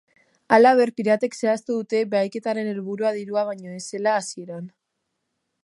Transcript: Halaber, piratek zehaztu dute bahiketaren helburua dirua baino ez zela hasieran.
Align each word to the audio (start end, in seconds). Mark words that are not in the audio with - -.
Halaber, 0.55 0.91
piratek 0.99 1.37
zehaztu 1.43 1.75
dute 1.81 2.01
bahiketaren 2.13 2.71
helburua 2.71 3.13
dirua 3.19 3.45
baino 3.51 3.77
ez 3.81 3.85
zela 3.95 4.17
hasieran. 4.23 4.67